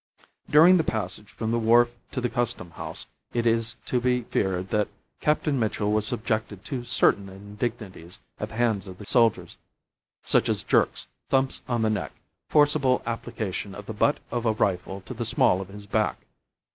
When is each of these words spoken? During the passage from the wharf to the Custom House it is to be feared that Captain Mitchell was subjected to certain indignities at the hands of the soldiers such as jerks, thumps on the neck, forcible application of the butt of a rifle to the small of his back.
During 0.49 0.77
the 0.77 0.83
passage 0.83 1.29
from 1.29 1.51
the 1.51 1.59
wharf 1.59 1.91
to 2.11 2.19
the 2.21 2.27
Custom 2.29 2.71
House 2.71 3.05
it 3.33 3.45
is 3.45 3.75
to 3.85 4.01
be 4.01 4.23
feared 4.23 4.69
that 4.71 4.87
Captain 5.19 5.59
Mitchell 5.59 5.91
was 5.91 6.07
subjected 6.07 6.65
to 6.65 6.83
certain 6.85 7.29
indignities 7.29 8.19
at 8.39 8.49
the 8.49 8.55
hands 8.55 8.87
of 8.87 8.97
the 8.97 9.05
soldiers 9.05 9.57
such 10.23 10.49
as 10.49 10.63
jerks, 10.63 11.05
thumps 11.29 11.61
on 11.67 11.83
the 11.83 11.89
neck, 11.91 12.13
forcible 12.49 13.03
application 13.05 13.75
of 13.75 13.85
the 13.85 13.93
butt 13.93 14.19
of 14.31 14.47
a 14.47 14.53
rifle 14.53 15.01
to 15.01 15.13
the 15.13 15.23
small 15.23 15.61
of 15.61 15.67
his 15.67 15.85
back. 15.85 16.17